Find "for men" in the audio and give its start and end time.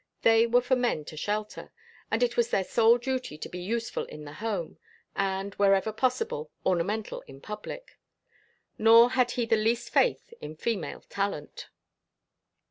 0.63-1.05